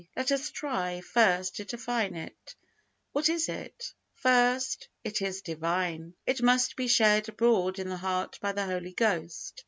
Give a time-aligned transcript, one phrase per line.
[0.17, 2.55] Let us try, first, to define it.
[3.11, 3.93] What is it?
[4.15, 4.87] First.
[5.03, 6.15] It is Divine.
[6.25, 9.59] It must be shed abroad in the heart by the Holy Ghost.